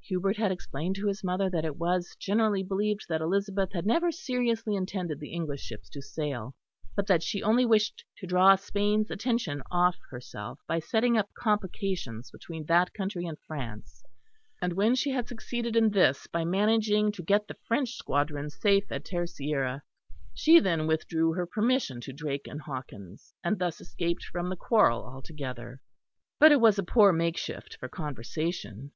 [0.00, 4.10] Hubert had explained to his mother that it was generally believed that Elizabeth had never
[4.10, 6.56] seriously intended the English ships to sail,
[6.96, 12.32] but that she only wished to draw Spain's attention off herself by setting up complications
[12.32, 14.02] between that country and France;
[14.60, 18.90] and when she had succeeded in this by managing to get the French squadron safe
[18.90, 19.82] at Terceira,
[20.34, 25.04] she then withdrew her permission to Drake and Hawkins, and thus escaped from the quarrel
[25.06, 25.80] altogether.
[26.40, 28.90] But it was a poor makeshift for conversation.